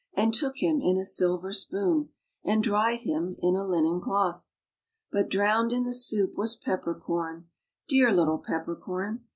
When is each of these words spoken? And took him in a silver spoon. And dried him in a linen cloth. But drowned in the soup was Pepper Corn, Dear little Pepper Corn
And 0.15 0.33
took 0.33 0.55
him 0.63 0.81
in 0.81 0.97
a 0.97 1.05
silver 1.05 1.51
spoon. 1.53 2.09
And 2.43 2.63
dried 2.63 3.01
him 3.01 3.35
in 3.37 3.53
a 3.55 3.63
linen 3.63 4.01
cloth. 4.01 4.49
But 5.11 5.29
drowned 5.29 5.71
in 5.71 5.83
the 5.83 5.93
soup 5.93 6.35
was 6.35 6.55
Pepper 6.55 6.95
Corn, 6.95 7.49
Dear 7.87 8.11
little 8.11 8.39
Pepper 8.39 8.75
Corn 8.75 9.25